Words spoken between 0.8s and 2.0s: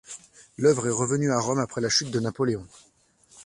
est revenue à Rome après la